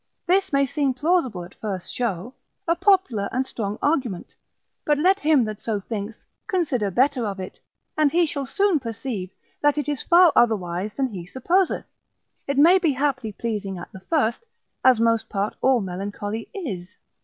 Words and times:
This 0.25 0.51
may 0.51 0.65
seem 0.65 0.95
plausible 0.95 1.43
at 1.43 1.53
first 1.53 1.93
show, 1.93 2.33
a 2.67 2.75
popular 2.75 3.29
and 3.31 3.45
strong 3.45 3.77
argument; 3.83 4.33
but 4.83 4.97
let 4.97 5.19
him 5.19 5.43
that 5.45 5.59
so 5.59 5.79
thinks, 5.79 6.25
consider 6.47 6.89
better 6.89 7.23
of 7.23 7.39
it, 7.39 7.59
and 7.95 8.11
he 8.11 8.25
shall 8.25 8.47
soon 8.47 8.79
perceive, 8.79 9.29
that 9.61 9.77
it 9.77 9.87
is 9.87 10.01
far 10.01 10.31
otherwise 10.35 10.91
than 10.95 11.05
he 11.09 11.27
supposeth; 11.27 11.85
it 12.47 12.57
may 12.57 12.79
be 12.79 12.93
haply 12.93 13.31
pleasing 13.31 13.77
at 13.77 13.91
the 13.91 13.99
first, 13.99 14.47
as 14.83 14.99
most 14.99 15.29
part 15.29 15.55
all 15.61 15.81
melancholy 15.81 16.49
is. 16.51 16.95